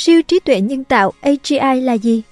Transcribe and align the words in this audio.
Siêu 0.00 0.22
trí 0.22 0.40
tuệ 0.40 0.60
nhân 0.60 0.84
tạo 0.84 1.12
AGI 1.20 1.80
là 1.80 1.92
gì? 1.92 2.22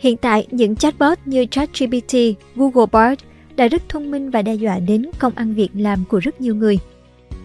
Hiện 0.00 0.16
tại, 0.16 0.46
những 0.50 0.76
chatbot 0.76 1.18
như 1.24 1.46
ChatGPT, 1.50 2.14
Google 2.56 2.86
Bard 2.92 3.22
đã 3.56 3.68
rất 3.68 3.88
thông 3.88 4.10
minh 4.10 4.30
và 4.30 4.42
đe 4.42 4.54
dọa 4.54 4.78
đến 4.78 5.06
công 5.18 5.32
ăn 5.34 5.54
việc 5.54 5.68
làm 5.74 6.04
của 6.08 6.18
rất 6.18 6.40
nhiều 6.40 6.54
người. 6.54 6.78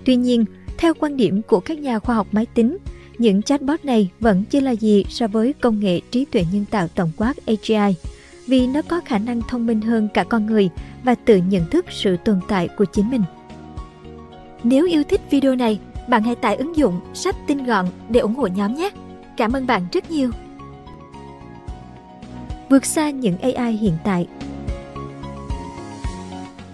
Tuy 0.06 0.16
nhiên, 0.16 0.46
theo 0.78 0.94
quan 0.94 1.18
điểm 1.18 1.42
của 1.42 1.60
các 1.60 1.80
nhà 1.80 2.00
khoa 2.00 2.16
học 2.16 2.28
máy 2.32 2.46
tính, 2.46 2.78
những 3.18 3.42
chatbot 3.42 3.86
này 3.86 4.10
vẫn 4.20 4.44
chưa 4.50 4.60
là 4.60 4.72
gì 4.72 5.06
so 5.10 5.28
với 5.28 5.54
công 5.54 5.80
nghệ 5.80 6.00
trí 6.12 6.26
tuệ 6.26 6.46
nhân 6.54 6.66
tạo 6.72 6.88
tổng 6.88 7.12
quát 7.18 7.34
AGI, 7.46 7.96
vì 8.48 8.68
nó 8.68 8.82
có 8.82 9.02
khả 9.06 9.18
năng 9.18 9.42
thông 9.42 9.66
minh 9.66 9.82
hơn 9.82 10.08
cả 10.14 10.24
con 10.24 10.46
người 10.46 10.70
và 11.04 11.16
tự 11.16 11.38
nhận 11.50 11.70
thức 11.70 11.86
sự 11.90 12.18
tồn 12.26 12.40
tại 12.48 12.68
của 12.68 12.86
chính 12.86 13.10
mình. 13.10 13.24
Nếu 14.64 14.88
yêu 14.88 15.04
thích 15.04 15.22
video 15.30 15.56
này, 15.56 15.80
bạn 16.08 16.24
hãy 16.24 16.36
tải 16.36 16.56
ứng 16.56 16.76
dụng 16.76 17.00
sách 17.14 17.36
tin 17.48 17.64
gọn 17.64 17.86
để 18.10 18.20
ủng 18.20 18.36
hộ 18.36 18.48
nhóm 18.48 18.74
nhé. 18.74 18.90
Cảm 19.38 19.54
ơn 19.54 19.68
bạn 19.68 19.82
rất 19.92 20.12
nhiều. 20.12 20.32
Vượt 22.70 22.86
xa 22.86 23.10
những 23.10 23.38
AI 23.38 23.72
hiện 23.72 23.98
tại 24.04 24.28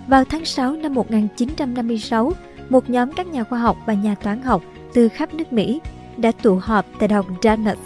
Vào 0.08 0.26
tháng 0.26 0.46
6 0.46 0.74
năm 0.74 0.94
1956, 0.94 2.34
một 2.70 2.90
nhóm 2.90 3.12
các 3.12 3.28
nhà 3.28 3.44
khoa 3.44 3.60
học 3.60 3.78
và 3.86 3.94
nhà 3.94 4.16
toán 4.16 4.42
học 4.42 4.64
từ 4.94 5.10
khắp 5.10 5.34
nước 5.34 5.54
Mỹ 5.54 5.82
đã 6.18 6.32
tụ 6.32 6.60
họp 6.62 6.86
tại 7.00 7.08
Đại 7.08 7.16
học 7.16 7.26
Dartmouth. 7.44 7.80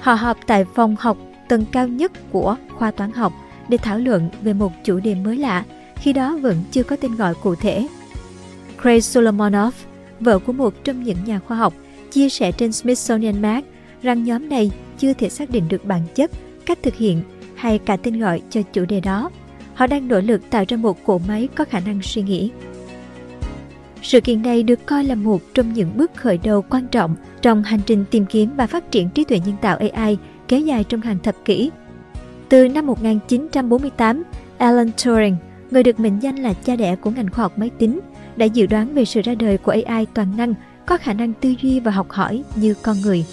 Họ 0.00 0.14
họp 0.14 0.36
tại 0.46 0.64
phòng 0.74 0.96
học 0.98 1.16
tầng 1.48 1.64
cao 1.72 1.88
nhất 1.88 2.12
của 2.32 2.56
khoa 2.78 2.90
toán 2.90 3.12
học 3.12 3.32
để 3.68 3.76
thảo 3.76 3.98
luận 3.98 4.30
về 4.42 4.52
một 4.52 4.72
chủ 4.84 5.00
đề 5.00 5.14
mới 5.14 5.36
lạ, 5.36 5.64
khi 5.96 6.12
đó 6.12 6.36
vẫn 6.42 6.56
chưa 6.70 6.82
có 6.82 6.96
tên 6.96 7.16
gọi 7.16 7.34
cụ 7.34 7.54
thể. 7.54 7.88
Craig 8.82 9.00
Solomonov, 9.00 9.74
vợ 10.20 10.38
của 10.38 10.52
một 10.52 10.74
trong 10.84 11.02
những 11.02 11.16
nhà 11.24 11.38
khoa 11.38 11.56
học, 11.56 11.74
chia 12.10 12.28
sẻ 12.28 12.52
trên 12.52 12.72
Smithsonian 12.72 13.42
Mag 13.42 13.64
rằng 14.02 14.24
nhóm 14.24 14.48
này 14.48 14.70
chưa 14.98 15.12
thể 15.12 15.28
xác 15.28 15.50
định 15.50 15.68
được 15.68 15.84
bản 15.84 16.02
chất, 16.14 16.30
cách 16.66 16.78
thực 16.82 16.94
hiện 16.94 17.22
hay 17.54 17.78
cả 17.78 17.96
tên 17.96 18.20
gọi 18.20 18.42
cho 18.50 18.62
chủ 18.72 18.84
đề 18.84 19.00
đó. 19.00 19.30
Họ 19.74 19.86
đang 19.86 20.08
nỗ 20.08 20.20
lực 20.20 20.50
tạo 20.50 20.64
ra 20.68 20.76
một 20.76 21.04
cỗ 21.04 21.20
máy 21.28 21.48
có 21.54 21.64
khả 21.64 21.80
năng 21.80 22.02
suy 22.02 22.22
nghĩ. 22.22 22.50
Sự 24.02 24.20
kiện 24.20 24.42
này 24.42 24.62
được 24.62 24.86
coi 24.86 25.04
là 25.04 25.14
một 25.14 25.42
trong 25.54 25.72
những 25.72 25.90
bước 25.96 26.10
khởi 26.14 26.38
đầu 26.42 26.62
quan 26.62 26.86
trọng 26.86 27.16
trong 27.42 27.62
hành 27.62 27.80
trình 27.86 28.04
tìm 28.10 28.26
kiếm 28.26 28.50
và 28.56 28.66
phát 28.66 28.90
triển 28.90 29.10
trí 29.10 29.24
tuệ 29.24 29.38
nhân 29.38 29.56
tạo 29.60 29.78
AI 29.92 30.16
kéo 30.48 30.60
dài 30.60 30.84
trong 30.84 31.00
hàng 31.00 31.18
thập 31.18 31.34
kỷ. 31.44 31.70
Từ 32.48 32.68
năm 32.68 32.86
1948, 32.86 34.22
Alan 34.58 34.90
Turing, 35.04 35.36
người 35.70 35.82
được 35.82 36.00
mệnh 36.00 36.18
danh 36.22 36.36
là 36.36 36.52
cha 36.52 36.76
đẻ 36.76 36.96
của 36.96 37.10
ngành 37.10 37.30
khoa 37.30 37.42
học 37.42 37.58
máy 37.58 37.70
tính, 37.78 38.00
đã 38.36 38.46
dự 38.46 38.66
đoán 38.66 38.94
về 38.94 39.04
sự 39.04 39.20
ra 39.24 39.34
đời 39.34 39.58
của 39.58 39.74
AI 39.86 40.06
toàn 40.14 40.36
năng 40.36 40.54
có 40.86 40.96
khả 40.96 41.12
năng 41.12 41.32
tư 41.32 41.54
duy 41.62 41.80
và 41.80 41.90
học 41.90 42.10
hỏi 42.10 42.42
như 42.54 42.74
con 42.82 42.96
người. 43.02 43.24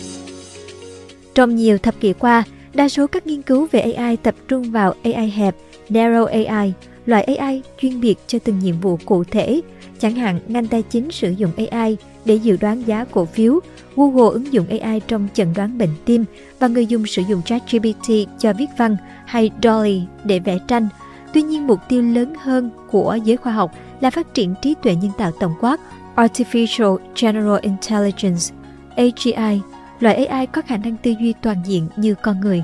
Trong 1.35 1.55
nhiều 1.55 1.77
thập 1.77 1.99
kỷ 1.99 2.13
qua, 2.13 2.43
đa 2.73 2.89
số 2.89 3.07
các 3.07 3.27
nghiên 3.27 3.41
cứu 3.41 3.67
về 3.71 3.79
AI 3.79 4.17
tập 4.17 4.35
trung 4.47 4.71
vào 4.71 4.93
AI 5.03 5.29
hẹp, 5.29 5.55
Narrow 5.89 6.25
AI, 6.25 6.73
loại 7.05 7.23
AI 7.23 7.61
chuyên 7.81 8.01
biệt 8.01 8.15
cho 8.27 8.39
từng 8.43 8.59
nhiệm 8.59 8.79
vụ 8.79 8.99
cụ 9.05 9.23
thể. 9.23 9.61
Chẳng 9.99 10.15
hạn, 10.15 10.39
ngành 10.47 10.67
tài 10.67 10.81
chính 10.81 11.11
sử 11.11 11.29
dụng 11.29 11.51
AI 11.71 11.97
để 12.25 12.35
dự 12.35 12.57
đoán 12.61 12.87
giá 12.87 13.05
cổ 13.11 13.25
phiếu, 13.25 13.59
Google 13.95 14.33
ứng 14.33 14.53
dụng 14.53 14.65
AI 14.81 14.99
trong 15.07 15.27
chẩn 15.33 15.53
đoán 15.55 15.77
bệnh 15.77 15.89
tim 16.05 16.25
và 16.59 16.67
người 16.67 16.85
dùng 16.85 17.05
sử 17.05 17.21
dụng 17.29 17.41
ChatGPT 17.41 18.09
cho 18.39 18.53
viết 18.53 18.69
văn 18.77 18.97
hay 19.25 19.51
Dolly 19.63 20.01
để 20.23 20.39
vẽ 20.39 20.57
tranh. 20.67 20.87
Tuy 21.33 21.41
nhiên, 21.41 21.67
mục 21.67 21.79
tiêu 21.89 22.01
lớn 22.01 22.33
hơn 22.39 22.69
của 22.91 23.17
giới 23.25 23.37
khoa 23.37 23.53
học 23.53 23.71
là 24.01 24.09
phát 24.09 24.33
triển 24.33 24.53
trí 24.61 24.75
tuệ 24.83 24.95
nhân 24.95 25.11
tạo 25.17 25.31
tổng 25.31 25.53
quát 25.61 25.79
Artificial 26.15 26.97
General 27.21 27.59
Intelligence 27.61 28.55
AGI, 28.95 29.61
loại 29.99 30.25
AI 30.25 30.45
có 30.45 30.61
khả 30.61 30.77
năng 30.77 30.97
tư 30.97 31.13
duy 31.19 31.33
toàn 31.41 31.57
diện 31.65 31.87
như 31.95 32.15
con 32.15 32.39
người. 32.39 32.63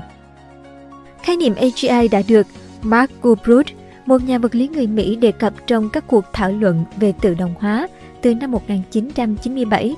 Khái 1.22 1.36
niệm 1.36 1.54
AGI 1.54 2.08
đã 2.08 2.22
được 2.28 2.46
Mark 2.82 3.10
Gubrud, 3.22 3.66
một 4.06 4.24
nhà 4.24 4.38
vật 4.38 4.54
lý 4.54 4.68
người 4.68 4.86
Mỹ 4.86 5.16
đề 5.16 5.32
cập 5.32 5.54
trong 5.66 5.90
các 5.90 6.04
cuộc 6.06 6.24
thảo 6.32 6.52
luận 6.52 6.84
về 6.96 7.12
tự 7.20 7.34
động 7.34 7.54
hóa 7.58 7.88
từ 8.20 8.34
năm 8.34 8.50
1997. 8.50 9.94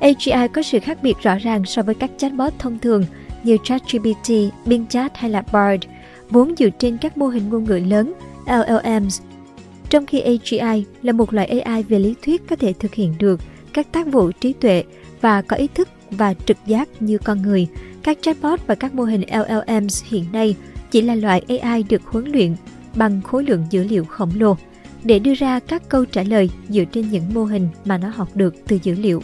AGI 0.00 0.48
có 0.52 0.62
sự 0.62 0.80
khác 0.80 0.98
biệt 1.02 1.14
rõ 1.22 1.38
ràng 1.38 1.64
so 1.64 1.82
với 1.82 1.94
các 1.94 2.10
chatbot 2.16 2.52
thông 2.58 2.78
thường 2.78 3.04
như 3.42 3.56
ChatGPT, 3.64 4.30
Bing 4.66 4.86
Chat 4.86 5.16
hay 5.16 5.30
là 5.30 5.42
Bard, 5.52 5.84
vốn 6.30 6.54
dựa 6.58 6.70
trên 6.78 6.96
các 6.98 7.18
mô 7.18 7.26
hình 7.26 7.48
ngôn 7.48 7.64
ngữ 7.64 7.80
lớn 7.86 8.12
LLMs 8.46 9.20
trong 9.90 10.06
khi 10.06 10.20
AGI 10.20 10.84
là 11.02 11.12
một 11.12 11.34
loại 11.34 11.60
AI 11.60 11.82
về 11.82 11.98
lý 11.98 12.14
thuyết 12.22 12.48
có 12.48 12.56
thể 12.56 12.72
thực 12.72 12.94
hiện 12.94 13.14
được 13.18 13.40
các 13.72 13.92
tác 13.92 14.06
vụ 14.06 14.30
trí 14.32 14.52
tuệ 14.52 14.84
và 15.20 15.42
có 15.42 15.56
ý 15.56 15.68
thức 15.74 15.88
và 16.10 16.34
trực 16.34 16.56
giác 16.66 16.88
như 17.02 17.18
con 17.18 17.42
người, 17.42 17.66
các 18.02 18.18
chatbot 18.20 18.60
và 18.66 18.74
các 18.74 18.94
mô 18.94 19.04
hình 19.04 19.22
LLMs 19.32 20.04
hiện 20.04 20.24
nay 20.32 20.56
chỉ 20.90 21.02
là 21.02 21.14
loại 21.14 21.42
AI 21.60 21.82
được 21.82 22.02
huấn 22.04 22.24
luyện 22.32 22.56
bằng 22.94 23.22
khối 23.22 23.44
lượng 23.44 23.66
dữ 23.70 23.84
liệu 23.84 24.04
khổng 24.04 24.30
lồ 24.34 24.56
để 25.04 25.18
đưa 25.18 25.34
ra 25.34 25.60
các 25.60 25.88
câu 25.88 26.04
trả 26.04 26.22
lời 26.22 26.50
dựa 26.68 26.84
trên 26.84 27.10
những 27.10 27.34
mô 27.34 27.44
hình 27.44 27.68
mà 27.84 27.98
nó 27.98 28.08
học 28.08 28.28
được 28.34 28.54
từ 28.66 28.78
dữ 28.82 28.94
liệu. 28.94 29.22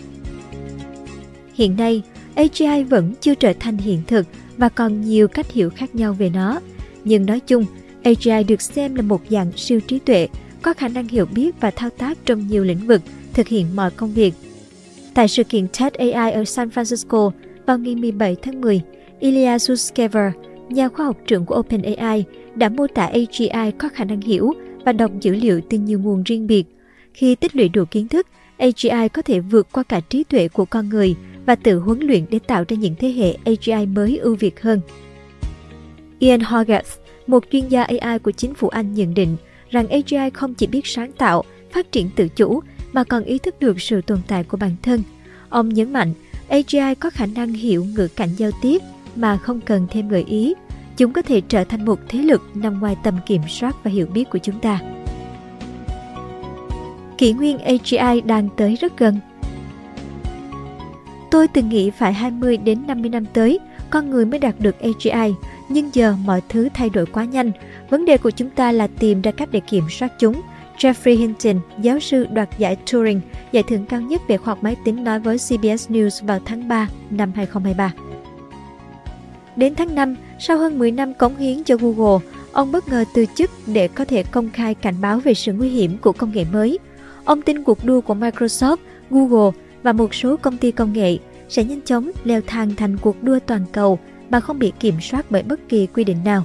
Hiện 1.55 1.77
nay, 1.77 2.03
AGI 2.35 2.85
vẫn 2.85 3.15
chưa 3.21 3.35
trở 3.35 3.53
thành 3.61 3.77
hiện 3.77 4.03
thực 4.07 4.27
và 4.57 4.69
còn 4.69 5.01
nhiều 5.01 5.29
cách 5.29 5.53
hiểu 5.53 5.71
khác 5.71 5.95
nhau 5.95 6.13
về 6.13 6.31
nó. 6.35 6.61
Nhưng 7.05 7.27
nói 7.27 7.41
chung, 7.41 7.65
AGI 8.03 8.45
được 8.49 8.63
xem 8.63 8.95
là 8.95 9.03
một 9.03 9.21
dạng 9.31 9.53
siêu 9.57 9.81
trí 9.81 9.99
tuệ 9.99 10.29
có 10.63 10.75
khả 10.75 10.89
năng 10.89 11.09
hiểu 11.09 11.27
biết 11.27 11.61
và 11.61 11.71
thao 11.71 11.91
tác 11.91 12.19
trong 12.25 12.47
nhiều 12.47 12.65
lĩnh 12.65 12.87
vực, 12.87 13.03
thực 13.33 13.49
hiện 13.49 13.67
mọi 13.77 13.91
công 13.91 14.13
việc. 14.13 14.35
Tại 15.15 15.29
sự 15.29 15.45
kiện 15.45 15.67
TED 15.79 15.93
AI 15.95 16.33
ở 16.33 16.45
San 16.45 16.69
Francisco 16.69 17.31
vào 17.67 17.79
ngày 17.79 17.95
17 17.95 18.37
tháng 18.43 18.61
10, 18.61 18.81
Ilya 19.21 19.59
Sutskever, 19.59 20.33
nhà 20.69 20.89
khoa 20.89 21.07
học 21.07 21.17
trưởng 21.27 21.47
của 21.47 21.57
OpenAI, 21.59 22.25
đã 22.55 22.69
mô 22.69 22.87
tả 22.87 23.07
AGI 23.07 23.71
có 23.79 23.89
khả 23.89 24.05
năng 24.05 24.21
hiểu 24.21 24.53
và 24.85 24.93
đọc 24.93 25.11
dữ 25.21 25.35
liệu 25.35 25.61
từ 25.71 25.79
nhiều 25.79 26.01
nguồn 26.01 26.23
riêng 26.23 26.47
biệt. 26.47 26.65
Khi 27.15 27.35
tích 27.35 27.57
lũy 27.57 27.69
đủ 27.69 27.85
kiến 27.91 28.09
thức, 28.09 28.27
AGI 28.57 29.09
có 29.13 29.23
thể 29.23 29.41
vượt 29.41 29.73
qua 29.73 29.83
cả 29.83 30.01
trí 30.01 30.25
tuệ 30.25 30.49
của 30.49 30.65
con 30.65 30.89
người 30.89 31.15
và 31.47 31.55
tự 31.55 31.79
huấn 31.79 32.01
luyện 32.01 32.25
để 32.31 32.39
tạo 32.39 32.65
ra 32.69 32.77
những 32.77 32.95
thế 32.99 33.09
hệ 33.09 33.37
AGI 33.45 33.87
mới 33.87 34.19
ưu 34.19 34.37
việt 34.37 34.63
hơn. 34.63 34.81
Ian 36.19 36.41
Hogarth, 36.41 36.91
một 37.27 37.45
chuyên 37.53 37.69
gia 37.69 37.83
AI 37.83 38.19
của 38.19 38.31
chính 38.31 38.55
phủ 38.55 38.69
Anh 38.69 38.95
nhận 38.95 39.15
định 39.15 39.37
rằng 39.71 39.89
AGI 39.89 40.31
không 40.35 40.55
chỉ 40.55 40.67
biết 40.67 40.87
sáng 40.87 41.13
tạo, 41.13 41.43
phát 41.73 41.93
triển 41.93 42.11
tự 42.17 42.29
chủ 42.29 42.61
mà 42.93 43.05
còn 43.05 43.25
ý 43.25 43.39
thức 43.39 43.61
được 43.61 43.81
sự 43.81 44.01
tồn 44.03 44.19
tại 44.29 44.45
của 44.45 44.57
bản 44.57 44.77
thân. 44.83 45.03
Ông 45.49 45.69
nhấn 45.69 45.93
mạnh, 45.93 46.13
AGI 46.49 46.95
có 47.01 47.11
khả 47.11 47.27
năng 47.27 47.53
hiểu 47.53 47.85
ngữ 47.85 48.09
cảnh 48.09 48.31
giao 48.37 48.51
tiếp 48.63 48.83
mà 49.17 49.37
không 49.37 49.61
cần 49.61 49.87
thêm 49.91 50.09
gợi 50.09 50.25
ý. 50.29 50.55
Chúng 50.97 51.13
có 51.13 51.23
thể 51.23 51.41
trở 51.41 51.65
thành 51.65 51.85
một 51.85 52.01
thế 52.09 52.19
lực 52.19 52.43
nằm 52.55 52.81
ngoài 52.81 52.97
tầm 53.03 53.15
kiểm 53.27 53.43
soát 53.49 53.77
và 53.85 53.91
hiểu 53.91 54.07
biết 54.07 54.31
của 54.31 54.39
chúng 54.39 54.61
ta. 54.61 54.81
Kỷ 57.19 57.33
nguyên 57.33 57.59
AGI 57.59 58.21
đang 58.21 58.49
tới 58.57 58.77
rất 58.81 58.99
gần. 58.99 59.17
Tôi 61.31 61.49
từng 61.49 61.69
nghĩ 61.69 61.91
phải 61.91 62.13
20 62.13 62.57
đến 62.57 62.87
50 62.87 63.11
năm 63.11 63.25
tới, 63.33 63.59
con 63.91 64.11
người 64.11 64.27
mới 64.27 64.39
đạt 64.39 64.61
được 64.61 64.81
AGI, 64.81 65.35
nhưng 65.69 65.91
giờ 65.93 66.15
mọi 66.25 66.41
thứ 66.49 66.69
thay 66.75 66.91
đổi 66.91 67.07
quá 67.07 67.25
nhanh. 67.25 67.53
Vấn 67.91 68.05
đề 68.05 68.19
của 68.19 68.31
chúng 68.31 68.51
ta 68.51 68.73
là 68.73 68.87
tìm 68.87 69.23
ra 69.23 69.31
cách 69.31 69.49
để 69.53 69.61
kiểm 69.61 69.85
soát 69.91 70.13
chúng. 70.19 70.43
Jeffrey 70.79 71.19
Hinton, 71.19 71.61
giáo 71.81 72.01
sư 72.01 72.27
đoạt 72.33 72.59
giải 72.59 72.77
Turing, 72.93 73.21
giải 73.53 73.63
thưởng 73.69 73.87
cao 73.87 74.01
nhất 74.01 74.23
về 74.29 74.37
khoa 74.37 74.55
học 74.55 74.63
máy 74.63 74.77
tính 74.85 75.05
nói 75.05 75.21
với 75.21 75.37
CBS 75.37 75.91
News 75.91 76.27
vào 76.27 76.41
tháng 76.45 76.69
3 76.69 76.89
năm 77.11 77.33
2023. 77.35 77.93
Đến 79.57 79.75
tháng 79.75 79.95
5, 79.95 80.17
sau 80.39 80.59
hơn 80.59 80.79
10 80.79 80.91
năm 80.91 81.15
cống 81.15 81.37
hiến 81.37 81.65
cho 81.65 81.77
Google, 81.77 82.27
ông 82.53 82.73
bất 82.73 82.89
ngờ 82.89 83.05
từ 83.15 83.27
chức 83.35 83.51
để 83.67 83.89
có 83.89 84.05
thể 84.05 84.23
công 84.23 84.51
khai 84.51 84.75
cảnh 84.75 84.95
báo 85.01 85.21
về 85.21 85.35
sự 85.35 85.53
nguy 85.53 85.69
hiểm 85.69 85.99
của 85.99 86.13
công 86.13 86.33
nghệ 86.33 86.45
mới. 86.53 86.79
Ông 87.25 87.43
tin 87.43 87.63
cuộc 87.63 87.85
đua 87.85 88.01
của 88.01 88.15
Microsoft, 88.15 88.77
Google 89.11 89.51
và 89.83 89.93
một 89.93 90.15
số 90.15 90.37
công 90.37 90.57
ty 90.57 90.71
công 90.71 90.93
nghệ 90.93 91.19
sẽ 91.49 91.65
nhanh 91.65 91.81
chóng 91.81 92.11
leo 92.25 92.41
thang 92.47 92.75
thành 92.77 92.97
cuộc 92.97 93.23
đua 93.23 93.39
toàn 93.47 93.65
cầu 93.73 93.99
mà 94.31 94.41
không 94.41 94.59
bị 94.59 94.73
kiểm 94.81 95.01
soát 95.01 95.27
bởi 95.31 95.43
bất 95.43 95.61
kỳ 95.69 95.87
quy 95.87 96.05
định 96.05 96.25
nào. 96.25 96.45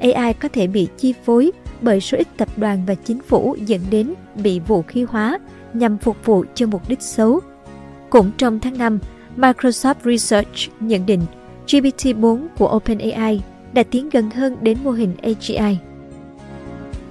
AI 0.00 0.32
có 0.32 0.48
thể 0.52 0.66
bị 0.66 0.88
chi 0.98 1.14
phối 1.24 1.52
bởi 1.80 2.00
số 2.00 2.18
ít 2.18 2.28
tập 2.36 2.48
đoàn 2.56 2.82
và 2.86 2.94
chính 2.94 3.20
phủ 3.22 3.56
dẫn 3.66 3.80
đến 3.90 4.14
bị 4.42 4.60
vũ 4.60 4.82
khí 4.82 5.02
hóa 5.02 5.38
nhằm 5.72 5.98
phục 5.98 6.16
vụ 6.24 6.44
cho 6.54 6.66
mục 6.66 6.88
đích 6.88 7.02
xấu. 7.02 7.40
Cũng 8.10 8.30
trong 8.38 8.60
tháng 8.60 8.78
5, 8.78 8.98
Microsoft 9.36 9.94
Research 10.04 10.70
nhận 10.80 11.06
định 11.06 11.20
GPT-4 11.66 12.46
của 12.58 12.76
OpenAI 12.76 13.42
đã 13.72 13.82
tiến 13.82 14.10
gần 14.10 14.30
hơn 14.30 14.56
đến 14.60 14.78
mô 14.84 14.90
hình 14.90 15.14
AGI. 15.22 15.78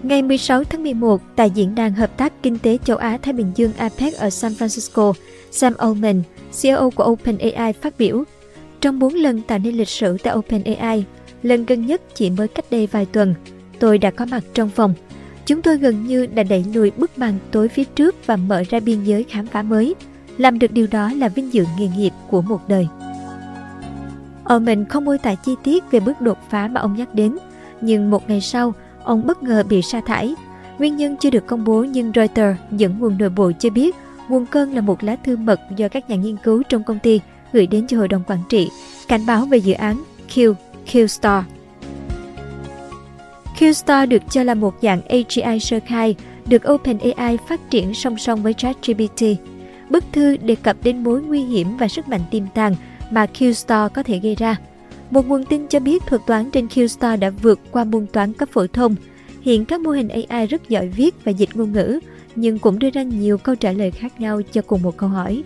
Ngày 0.03 0.21
16 0.21 0.63
tháng 0.63 0.83
11, 0.83 1.21
tại 1.35 1.49
Diễn 1.49 1.75
đàn 1.75 1.93
Hợp 1.93 2.17
tác 2.17 2.33
Kinh 2.43 2.57
tế 2.57 2.77
Châu 2.83 2.97
Á-Thái 2.97 3.33
Bình 3.33 3.51
Dương 3.55 3.73
APEC 3.77 4.13
ở 4.13 4.29
San 4.29 4.51
Francisco, 4.51 5.13
Sam 5.51 5.73
Altman, 5.77 6.21
CEO 6.61 6.91
của 6.91 7.03
OpenAI 7.03 7.73
phát 7.73 7.97
biểu, 7.97 8.23
trong 8.81 8.99
4 8.99 9.13
lần 9.13 9.41
tạo 9.41 9.59
nên 9.59 9.75
lịch 9.75 9.89
sử 9.89 10.17
tại 10.23 10.35
OpenAI, 10.35 11.05
lần 11.43 11.65
gần 11.65 11.85
nhất 11.85 12.01
chỉ 12.15 12.29
mới 12.29 12.47
cách 12.47 12.65
đây 12.71 12.87
vài 12.87 13.05
tuần, 13.05 13.33
tôi 13.79 13.97
đã 13.97 14.11
có 14.11 14.25
mặt 14.25 14.43
trong 14.53 14.69
phòng. 14.69 14.93
Chúng 15.45 15.61
tôi 15.61 15.77
gần 15.77 16.07
như 16.07 16.25
đã 16.25 16.43
đẩy 16.43 16.65
lùi 16.73 16.91
bức 16.91 17.17
màn 17.17 17.37
tối 17.51 17.67
phía 17.67 17.83
trước 17.83 18.15
và 18.25 18.35
mở 18.35 18.63
ra 18.69 18.79
biên 18.79 19.03
giới 19.03 19.23
khám 19.23 19.47
phá 19.47 19.61
mới. 19.61 19.95
Làm 20.37 20.59
được 20.59 20.71
điều 20.71 20.87
đó 20.91 21.11
là 21.13 21.27
vinh 21.27 21.53
dự 21.53 21.65
nghề 21.77 21.87
nghiệp 21.97 22.11
của 22.29 22.41
một 22.41 22.59
đời. 22.67 22.87
Omen 24.43 24.85
không 24.85 25.05
mô 25.05 25.17
tả 25.17 25.35
chi 25.35 25.55
tiết 25.63 25.83
về 25.91 25.99
bước 25.99 26.21
đột 26.21 26.37
phá 26.49 26.67
mà 26.67 26.81
ông 26.81 26.95
nhắc 26.97 27.15
đến, 27.15 27.37
nhưng 27.81 28.09
một 28.09 28.29
ngày 28.29 28.41
sau, 28.41 28.73
ông 29.03 29.27
bất 29.27 29.43
ngờ 29.43 29.63
bị 29.69 29.81
sa 29.81 30.01
thải. 30.05 30.35
Nguyên 30.79 30.97
nhân 30.97 31.15
chưa 31.19 31.29
được 31.29 31.47
công 31.47 31.63
bố 31.63 31.83
nhưng 31.83 32.11
Reuters 32.15 32.59
dẫn 32.71 32.99
nguồn 32.99 33.17
nội 33.17 33.29
bộ 33.29 33.51
cho 33.59 33.69
biết 33.69 33.95
nguồn 34.29 34.45
cơn 34.45 34.73
là 34.73 34.81
một 34.81 35.03
lá 35.03 35.15
thư 35.15 35.37
mật 35.37 35.59
do 35.75 35.87
các 35.87 36.09
nhà 36.09 36.15
nghiên 36.15 36.37
cứu 36.37 36.63
trong 36.69 36.83
công 36.83 36.99
ty 36.99 37.19
gửi 37.53 37.67
đến 37.67 37.87
cho 37.87 37.97
hội 37.97 38.07
đồng 38.07 38.23
quản 38.27 38.39
trị, 38.49 38.69
cảnh 39.07 39.25
báo 39.25 39.45
về 39.45 39.57
dự 39.57 39.73
án 39.73 40.03
Q, 40.29 40.53
QStar. 40.91 41.43
QStar 43.59 44.07
được 44.07 44.21
cho 44.29 44.43
là 44.43 44.53
một 44.53 44.75
dạng 44.81 45.01
AGI 45.01 45.59
sơ 45.59 45.79
khai 45.87 46.15
được 46.45 46.71
OpenAI 46.71 47.37
phát 47.49 47.69
triển 47.69 47.93
song 47.93 48.17
song 48.17 48.43
với 48.43 48.53
ChatGPT. 48.53 49.23
Bức 49.89 50.03
thư 50.11 50.37
đề 50.37 50.55
cập 50.55 50.77
đến 50.83 51.03
mối 51.03 51.21
nguy 51.21 51.43
hiểm 51.43 51.77
và 51.77 51.87
sức 51.87 52.07
mạnh 52.07 52.21
tiềm 52.31 52.43
tàng 52.53 52.75
mà 53.11 53.25
QStar 53.33 53.89
có 53.89 54.03
thể 54.03 54.19
gây 54.19 54.35
ra. 54.35 54.55
Một 55.11 55.27
nguồn 55.27 55.45
tin 55.45 55.67
cho 55.67 55.79
biết 55.79 56.03
thuật 56.07 56.21
toán 56.27 56.51
trên 56.51 56.67
QStar 56.67 57.19
đã 57.19 57.29
vượt 57.29 57.59
qua 57.71 57.83
môn 57.83 58.07
toán 58.07 58.33
cấp 58.33 58.49
phổ 58.51 58.67
thông. 58.67 58.95
Hiện 59.41 59.65
các 59.65 59.81
mô 59.81 59.91
hình 59.91 60.09
AI 60.09 60.47
rất 60.47 60.69
giỏi 60.69 60.87
viết 60.87 61.15
và 61.23 61.31
dịch 61.31 61.55
ngôn 61.55 61.71
ngữ, 61.71 61.99
nhưng 62.35 62.59
cũng 62.59 62.79
đưa 62.79 62.89
ra 62.89 63.03
nhiều 63.03 63.37
câu 63.37 63.55
trả 63.55 63.71
lời 63.71 63.91
khác 63.91 64.21
nhau 64.21 64.41
cho 64.51 64.61
cùng 64.61 64.81
một 64.81 64.97
câu 64.97 65.09
hỏi. 65.09 65.43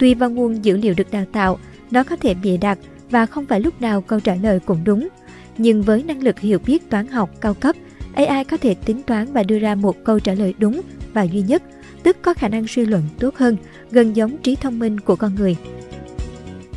Tùy 0.00 0.14
vào 0.14 0.30
nguồn 0.30 0.64
dữ 0.64 0.76
liệu 0.76 0.94
được 0.96 1.10
đào 1.10 1.24
tạo, 1.32 1.58
nó 1.90 2.04
có 2.04 2.16
thể 2.16 2.34
bịa 2.34 2.56
đặt 2.56 2.78
và 3.10 3.26
không 3.26 3.46
phải 3.46 3.60
lúc 3.60 3.80
nào 3.82 4.00
câu 4.00 4.20
trả 4.20 4.34
lời 4.34 4.60
cũng 4.66 4.84
đúng. 4.84 5.08
Nhưng 5.58 5.82
với 5.82 6.02
năng 6.02 6.22
lực 6.22 6.40
hiểu 6.40 6.58
biết 6.66 6.90
toán 6.90 7.06
học 7.06 7.30
cao 7.40 7.54
cấp, 7.54 7.76
AI 8.14 8.44
có 8.44 8.56
thể 8.56 8.74
tính 8.74 9.02
toán 9.02 9.32
và 9.32 9.42
đưa 9.42 9.58
ra 9.58 9.74
một 9.74 10.04
câu 10.04 10.20
trả 10.20 10.34
lời 10.34 10.54
đúng 10.58 10.80
và 11.12 11.22
duy 11.22 11.40
nhất, 11.40 11.62
tức 12.02 12.16
có 12.22 12.34
khả 12.34 12.48
năng 12.48 12.66
suy 12.66 12.84
luận 12.84 13.02
tốt 13.18 13.36
hơn, 13.36 13.56
gần 13.90 14.16
giống 14.16 14.38
trí 14.38 14.56
thông 14.56 14.78
minh 14.78 15.00
của 15.00 15.16
con 15.16 15.34
người. 15.34 15.56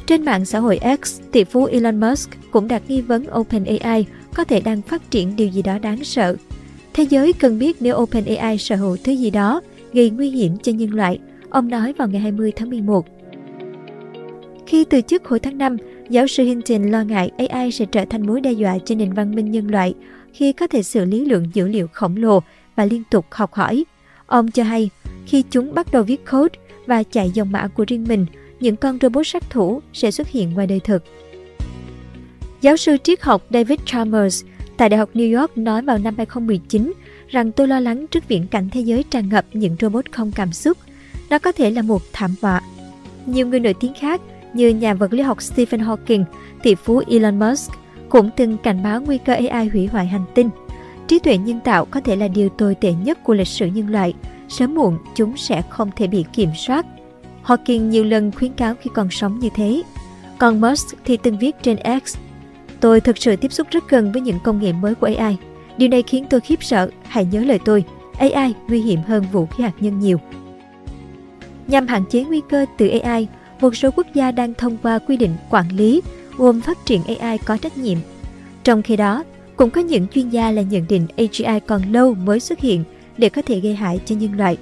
Trên 0.06 0.26
mạng 0.26 0.46
xã 0.46 0.60
hội 0.60 0.80
X, 1.04 1.22
tỷ 1.32 1.44
phú 1.44 1.66
Elon 1.66 2.00
Musk 2.00 2.30
cũng 2.52 2.68
đặt 2.68 2.82
nghi 2.88 3.02
vấn 3.02 3.26
OpenAI 3.40 4.06
có 4.34 4.44
thể 4.44 4.62
đang 4.62 4.82
phát 4.82 5.12
triển 5.12 5.36
điều 5.36 5.48
gì 5.48 5.62
đó 5.62 5.80
đáng 5.80 6.04
sợ. 6.04 6.36
Thế 6.94 7.04
giới 7.04 7.34
cần 7.34 7.60
biết 7.60 7.78
nếu 7.80 7.98
OpenAI 7.98 8.58
sở 8.58 8.76
hữu 8.76 8.98
thứ 9.04 9.12
gì 9.12 9.30
đó 9.30 9.62
gây 9.94 10.10
nguy 10.10 10.30
hiểm 10.30 10.58
cho 10.64 10.72
nhân 10.72 10.94
loại, 10.94 11.20
ông 11.54 11.68
nói 11.68 11.94
vào 11.94 12.08
ngày 12.08 12.22
20 12.22 12.52
tháng 12.56 12.70
11. 12.70 13.06
Khi 14.68 14.86
từ 14.86 15.02
chức 15.02 15.26
hồi 15.26 15.40
tháng 15.40 15.58
5, 15.58 15.78
giáo 16.10 16.28
sư 16.28 16.44
Hinton 16.44 16.92
lo 16.92 17.04
ngại 17.04 17.32
AI 17.38 17.72
sẽ 17.72 17.86
trở 17.86 18.06
thành 18.06 18.28
mối 18.28 18.42
đe 18.42 18.52
dọa 18.52 18.78
cho 18.86 18.96
nền 18.96 19.14
văn 19.14 19.36
minh 19.36 19.52
nhân 19.52 19.72
loại 19.72 19.94
khi 20.34 20.54
có 20.54 20.68
thể 20.68 20.84
xử 20.84 21.06
lý 21.06 21.26
lượng 21.26 21.50
dữ 21.54 21.68
liệu 21.68 21.88
khổng 21.94 22.18
lồ 22.18 22.40
và 22.76 22.86
liên 22.86 23.04
tục 23.12 23.26
học 23.32 23.54
hỏi. 23.54 23.86
Ông 24.26 24.52
cho 24.52 24.64
hay, 24.64 24.90
khi 25.26 25.44
chúng 25.52 25.74
bắt 25.74 25.92
đầu 25.92 26.04
viết 26.04 26.32
code 26.32 26.60
và 26.86 27.04
chạy 27.04 27.32
dòng 27.34 27.52
mã 27.52 27.68
của 27.68 27.86
riêng 27.88 28.06
mình, 28.08 28.26
những 28.60 28.76
con 28.76 28.98
robot 29.02 29.28
sát 29.28 29.50
thủ 29.50 29.82
sẽ 29.94 30.12
xuất 30.12 30.28
hiện 30.28 30.54
ngoài 30.54 30.68
đời 30.68 30.80
thực. 30.80 31.04
Giáo 32.62 32.78
sư 32.78 32.98
triết 33.04 33.22
học 33.22 33.46
David 33.50 33.80
Chalmers 33.86 34.46
tại 34.78 34.90
Đại 34.90 34.98
học 34.98 35.10
New 35.14 35.40
York 35.40 35.58
nói 35.58 35.82
vào 35.82 35.98
năm 35.98 36.14
2019 36.18 36.94
rằng 37.28 37.52
tôi 37.52 37.68
lo 37.68 37.80
lắng 37.80 38.08
trước 38.08 38.28
viễn 38.28 38.48
cảnh 38.48 38.70
thế 38.72 38.82
giới 38.82 39.04
tràn 39.04 39.30
ngập 39.30 39.46
những 39.54 39.76
robot 39.80 40.12
không 40.12 40.32
cảm 40.32 40.52
xúc. 40.52 40.78
Nó 41.34 41.40
có 41.40 41.52
thể 41.52 41.72
là 41.72 41.82
một 41.82 42.02
thảm 42.14 42.36
họa. 42.42 42.62
Nhiều 43.26 43.48
người 43.48 43.60
nổi 43.60 43.74
tiếng 43.74 43.94
khác 43.94 44.22
như 44.54 44.70
nhà 44.70 44.94
vật 44.94 45.14
lý 45.14 45.22
học 45.22 45.42
Stephen 45.42 45.82
Hawking, 45.82 46.24
tỷ 46.64 46.76
phú 46.76 47.02
Elon 47.08 47.40
Musk 47.40 47.72
cũng 48.10 48.30
từng 48.38 48.58
cảnh 48.58 48.84
báo 48.84 49.02
nguy 49.02 49.18
cơ 49.18 49.34
AI 49.34 49.68
hủy 49.68 49.88
hoại 49.88 50.06
hành 50.06 50.26
tinh. 50.36 50.50
Trí 51.08 51.20
tuệ 51.20 51.38
nhân 51.38 51.60
tạo 51.60 51.86
có 51.86 52.00
thể 52.00 52.16
là 52.16 52.28
điều 52.28 52.50
tồi 52.50 52.76
tệ 52.76 52.94
nhất 52.94 53.24
của 53.24 53.34
lịch 53.34 53.48
sử 53.48 53.66
nhân 53.66 53.90
loại. 53.90 54.14
Sớm 54.50 54.76
muộn, 54.76 54.98
chúng 55.16 55.38
sẽ 55.38 55.62
không 55.70 55.90
thể 55.96 56.08
bị 56.08 56.26
kiểm 56.34 56.50
soát. 56.56 56.86
Hawking 57.46 57.82
nhiều 57.82 58.04
lần 58.04 58.32
khuyến 58.32 58.54
cáo 58.54 58.76
khi 58.82 58.90
còn 58.94 59.10
sống 59.12 59.40
như 59.40 59.50
thế. 59.56 59.84
Còn 60.38 60.62
Musk 60.62 60.98
thì 61.06 61.18
từng 61.18 61.38
viết 61.38 61.56
trên 61.62 61.78
X 62.06 62.18
Tôi 62.80 63.02
thực 63.02 63.18
sự 63.18 63.36
tiếp 63.36 63.52
xúc 63.52 63.68
rất 63.72 63.90
gần 63.90 64.12
với 64.12 64.22
những 64.22 64.40
công 64.44 64.62
nghệ 64.62 64.74
mới 64.74 64.96
của 64.96 65.10
AI. 65.18 65.38
Điều 65.78 65.90
này 65.90 66.04
khiến 66.04 66.26
tôi 66.30 66.40
khiếp 66.40 66.64
sợ, 66.64 66.90
hãy 67.04 67.26
nhớ 67.26 67.40
lời 67.40 67.60
tôi, 67.66 67.84
AI 68.18 68.54
nguy 68.68 68.82
hiểm 68.82 69.00
hơn 69.08 69.24
vũ 69.32 69.46
khí 69.46 69.64
hạt 69.64 69.74
nhân 69.80 70.00
nhiều. 70.00 70.20
Nhằm 71.68 71.88
hạn 71.88 72.04
chế 72.10 72.24
nguy 72.24 72.42
cơ 72.50 72.66
từ 72.78 72.88
AI, 72.88 73.28
một 73.62 73.76
số 73.76 73.90
quốc 73.96 74.08
gia 74.14 74.32
đang 74.32 74.54
thông 74.54 74.78
qua 74.84 75.00
quy 75.00 75.18
định 75.18 75.36
quản 75.50 75.66
lý 75.76 76.02
gồm 76.38 76.62
phát 76.62 76.86
triển 76.86 77.02
AI 77.20 77.38
có 77.38 77.58
trách 77.58 77.78
nhiệm. 77.78 77.98
Trong 78.64 78.82
khi 78.82 78.96
đó, 78.96 79.24
cũng 79.56 79.70
có 79.70 79.82
những 79.82 80.08
chuyên 80.08 80.30
gia 80.30 80.52
là 80.52 80.62
nhận 80.62 80.86
định 80.90 81.08
AGI 81.18 81.60
còn 81.68 81.82
lâu 81.92 82.14
mới 82.14 82.40
xuất 82.40 82.60
hiện 82.60 82.84
để 83.18 83.30
có 83.30 83.42
thể 83.42 83.60
gây 83.60 83.76
hại 83.76 84.00
cho 84.06 84.16
nhân 84.16 84.38
loại. 84.38 84.58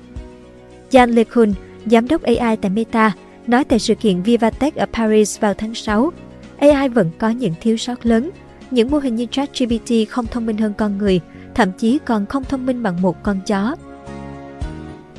Jan 0.92 1.16
LeCun, 1.16 1.54
giám 1.86 2.08
đốc 2.08 2.24
AI 2.24 2.58
tại 2.58 2.70
Meta, 2.70 3.12
nói 3.48 3.64
tại 3.64 3.80
sự 3.80 3.96
kiện 3.96 4.22
Vivatech 4.22 4.76
ở 4.76 4.86
Paris 4.94 5.40
vào 5.40 5.54
tháng 5.54 5.76
6 5.76 6.12
AI 6.60 6.90
vẫn 6.90 7.10
có 7.18 7.30
những 7.30 7.54
thiếu 7.62 7.78
sót 7.78 8.06
lớn. 8.06 8.30
Những 8.72 8.92
mô 8.92 8.98
hình 8.98 9.16
như 9.16 9.26
ChatGPT 9.32 10.10
không 10.10 10.26
thông 10.28 10.46
minh 10.46 10.58
hơn 10.58 10.74
con 10.78 10.98
người, 10.98 11.20
thậm 11.56 11.72
chí 11.78 12.00
còn 12.06 12.26
không 12.26 12.44
thông 12.44 12.66
minh 12.66 12.84
bằng 12.84 13.02
một 13.02 13.24
con 13.24 13.40
chó. 13.48 13.76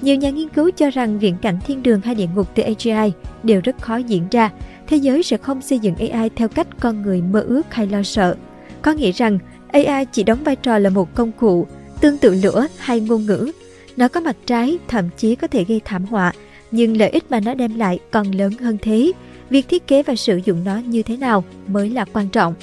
Nhiều 0.03 0.17
nhà 0.17 0.31
nghiên 0.31 0.49
cứu 0.49 0.71
cho 0.71 0.91
rằng 0.91 1.19
viễn 1.19 1.37
cảnh 1.43 1.59
thiên 1.67 1.83
đường 1.83 2.01
hay 2.01 2.15
địa 2.15 2.27
ngục 2.35 2.49
từ 2.55 2.63
AGI 2.63 3.13
đều 3.43 3.61
rất 3.65 3.81
khó 3.81 3.97
diễn 3.97 4.23
ra. 4.31 4.51
Thế 4.87 4.97
giới 4.97 5.23
sẽ 5.23 5.37
không 5.37 5.63
xây 5.63 5.79
dựng 5.79 5.95
AI 5.95 6.31
theo 6.37 6.49
cách 6.49 6.67
con 6.81 7.03
người 7.03 7.23
mơ 7.23 7.41
ước 7.41 7.75
hay 7.75 7.87
lo 7.87 8.03
sợ. 8.03 8.37
Có 8.83 8.93
nghĩa 8.93 9.13
rằng 9.13 9.39
AI 9.69 10.05
chỉ 10.13 10.23
đóng 10.23 10.45
vai 10.45 10.57
trò 10.57 10.79
là 10.79 10.91
một 10.91 11.15
công 11.15 11.33
cụ, 11.33 11.67
tương 12.01 12.19
tự 12.19 12.35
lửa 12.43 12.67
hay 12.79 13.01
ngôn 13.01 13.27
ngữ. 13.27 13.53
Nó 13.97 14.09
có 14.09 14.21
mặt 14.21 14.37
trái, 14.47 14.79
thậm 14.89 15.09
chí 15.17 15.35
có 15.35 15.47
thể 15.47 15.65
gây 15.65 15.81
thảm 15.85 16.05
họa, 16.05 16.33
nhưng 16.71 16.97
lợi 16.97 17.11
ích 17.11 17.31
mà 17.31 17.41
nó 17.41 17.55
đem 17.55 17.79
lại 17.79 17.99
còn 18.11 18.31
lớn 18.33 18.53
hơn 18.53 18.79
thế 18.83 19.13
việc 19.51 19.69
thiết 19.69 19.87
kế 19.87 20.03
và 20.03 20.15
sử 20.15 20.41
dụng 20.45 20.65
nó 20.65 20.79
như 20.79 21.03
thế 21.03 21.17
nào 21.17 21.45
mới 21.67 21.91
là 21.91 22.05
quan 22.13 22.29
trọng. 22.29 22.55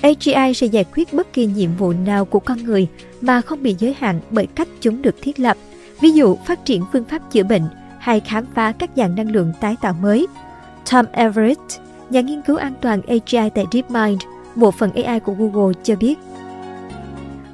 AGI 0.00 0.54
sẽ 0.54 0.66
giải 0.66 0.84
quyết 0.94 1.12
bất 1.12 1.32
kỳ 1.32 1.46
nhiệm 1.46 1.70
vụ 1.78 1.92
nào 1.92 2.24
của 2.24 2.40
con 2.40 2.64
người 2.64 2.88
mà 3.20 3.40
không 3.40 3.62
bị 3.62 3.76
giới 3.78 3.94
hạn 3.98 4.20
bởi 4.30 4.46
cách 4.46 4.68
chúng 4.80 5.02
được 5.02 5.14
thiết 5.22 5.40
lập, 5.40 5.56
ví 6.00 6.10
dụ 6.10 6.36
phát 6.36 6.64
triển 6.64 6.84
phương 6.92 7.04
pháp 7.04 7.32
chữa 7.32 7.42
bệnh 7.42 7.62
hay 7.98 8.20
khám 8.20 8.44
phá 8.54 8.72
các 8.72 8.90
dạng 8.96 9.14
năng 9.14 9.30
lượng 9.30 9.52
tái 9.60 9.76
tạo 9.80 9.92
mới. 10.02 10.26
Tom 10.92 11.06
Everett, 11.12 11.60
nhà 12.10 12.20
nghiên 12.20 12.42
cứu 12.42 12.56
an 12.56 12.72
toàn 12.80 13.02
AGI 13.02 13.50
tại 13.54 13.64
DeepMind, 13.72 14.22
một 14.54 14.74
phần 14.74 14.90
AI 15.04 15.20
của 15.20 15.32
Google 15.32 15.74
cho 15.82 15.96
biết. 15.96 16.18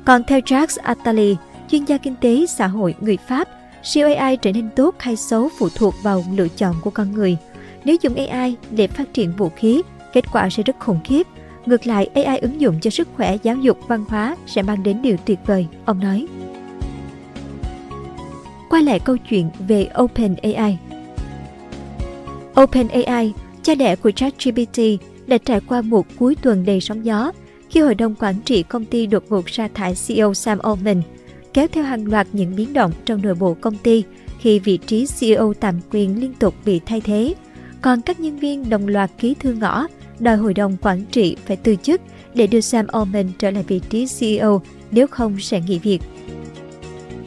Còn 0.05 0.25
theo 0.25 0.41
Jacques 0.41 0.83
Attali, 0.83 1.37
chuyên 1.71 1.85
gia 1.85 1.99
kinh 1.99 2.15
tế 2.21 2.47
xã 2.47 2.67
hội 2.67 2.95
người 3.01 3.17
Pháp, 3.17 3.49
siêu 3.83 4.15
AI 4.17 4.37
trở 4.37 4.53
nên 4.53 4.71
tốt 4.77 4.95
hay 4.99 5.17
xấu 5.17 5.49
phụ 5.59 5.69
thuộc 5.75 5.95
vào 6.03 6.25
lựa 6.37 6.49
chọn 6.49 6.75
của 6.83 6.91
con 6.91 7.13
người– 7.13 7.37
nếu 7.85 7.97
dùng 8.01 8.15
AI 8.15 8.57
để 8.71 8.87
phát 8.87 9.15
triển 9.15 9.33
vũ 9.37 9.49
khí, 9.57 9.83
kết 10.13 10.25
quả 10.33 10.51
sẽ 10.51 10.63
rất 10.63 10.77
khủng 10.79 11.01
khiếp. 11.05 11.27
Ngược 11.67 11.87
lại, 11.87 12.11
AI 12.15 12.39
ứng 12.39 12.61
dụng 12.61 12.81
cho 12.81 12.91
sức 12.91 13.09
khỏe, 13.17 13.37
giáo 13.43 13.57
dục, 13.57 13.79
văn 13.89 14.05
hóa 14.09 14.37
sẽ 14.47 14.63
mang 14.63 14.83
đến 14.83 15.03
điều 15.03 15.17
tuyệt 15.25 15.39
vời, 15.47 15.67
ông 15.85 16.01
nói. 16.01 16.27
Quay 18.71 18.83
lại 18.83 19.01
câu 19.01 19.17
chuyện 19.17 19.51
về 19.69 19.89
OpenAI. 20.03 20.79
OpenAI, 22.61 23.33
cha 23.63 23.75
đẻ 23.75 23.97
của 23.97 24.11
ChatGPT, 24.11 24.81
đã 25.27 25.39
trải 25.39 25.61
qua 25.61 25.83
một 25.83 26.07
cuối 26.19 26.37
tuần 26.43 26.65
đầy 26.65 26.81
sóng 26.81 27.05
gió 27.05 27.33
khi 27.71 27.81
hội 27.81 27.95
đồng 27.95 28.15
quản 28.15 28.35
trị 28.45 28.63
công 28.63 28.85
ty 28.85 29.07
đột 29.07 29.25
ngột 29.29 29.51
sa 29.51 29.69
thải 29.75 29.95
CEO 30.07 30.35
Sam 30.35 30.59
Altman, 30.59 31.03
kéo 31.55 31.67
theo 31.73 31.85
hàng 31.85 32.07
loạt 32.07 32.27
những 32.33 32.57
biến 32.57 32.73
động 32.73 32.93
trong 33.05 33.23
nội 33.23 33.35
bộ 33.35 33.55
công 33.61 33.77
ty 33.77 34.05
khi 34.39 34.59
vị 34.59 34.77
trí 34.87 35.07
CEO 35.21 35.55
tạm 35.61 35.81
quyền 35.91 36.21
liên 36.21 36.35
tục 36.35 36.55
bị 36.65 36.81
thay 36.87 37.01
thế 37.01 37.35
còn 37.83 38.03
các 38.03 38.21
nhân 38.21 38.39
viên 38.39 38.71
đồng 38.71 38.89
loạt 38.89 39.11
ký 39.19 39.35
thư 39.35 39.53
ngõ 39.53 39.87
đòi 40.19 40.37
hội 40.37 40.55
đồng 40.55 40.77
quản 40.83 41.05
trị 41.11 41.37
phải 41.47 41.57
từ 41.57 41.77
chức 41.77 42.01
để 42.35 42.47
đưa 42.47 42.61
Sam 42.61 42.87
Altman 42.87 43.27
trở 43.39 43.51
lại 43.51 43.65
vị 43.69 43.81
trí 43.91 44.07
CEO 44.19 44.63
nếu 44.91 45.07
không 45.07 45.41
sẽ 45.41 45.61
nghỉ 45.61 45.79
việc. 45.79 45.99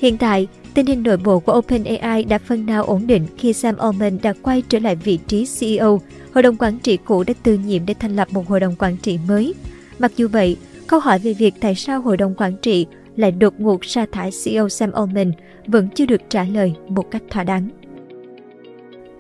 Hiện 0.02 0.18
tại, 0.18 0.48
tình 0.74 0.86
hình 0.86 1.04
nội 1.04 1.18
bộ 1.18 1.40
của 1.40 1.58
OpenAI 1.58 2.24
đã 2.24 2.38
phần 2.38 2.66
nào 2.66 2.84
ổn 2.84 3.08
định 3.08 3.28
khi 3.38 3.54
Sam 3.54 3.78
Altman 3.78 4.18
đã 4.24 4.34
quay 4.42 4.64
trở 4.70 4.80
lại 4.80 4.96
vị 4.96 5.20
trí 5.28 5.46
CEO. 5.60 6.02
Hội 6.34 6.44
đồng 6.44 6.56
quản 6.56 6.80
trị 6.80 6.98
cũ 6.98 7.24
đã 7.24 7.34
từ 7.44 7.58
nhiệm 7.58 7.86
để 7.86 7.94
thành 8.00 8.16
lập 8.16 8.28
một 8.32 8.48
hội 8.48 8.60
đồng 8.60 8.76
quản 8.80 8.98
trị 8.98 9.20
mới. 9.28 9.54
Mặc 10.00 10.12
dù 10.16 10.28
vậy, 10.28 10.58
câu 10.88 11.00
hỏi 11.00 11.20
về 11.20 11.34
việc 11.34 11.54
tại 11.60 11.76
sao 11.76 12.02
hội 12.02 12.18
đồng 12.18 12.34
quản 12.38 12.56
trị 12.62 12.86
lại 13.16 13.32
đột 13.32 13.60
ngột 13.60 13.86
sa 13.86 14.06
thải 14.12 14.30
CEO 14.44 14.70
Sam 14.70 14.92
Altman 14.92 15.32
vẫn 15.68 15.90
chưa 15.96 16.06
được 16.06 16.22
trả 16.30 16.44
lời 16.44 16.74
một 16.88 17.12
cách 17.12 17.24
thỏa 17.30 17.44
đáng. 17.44 17.70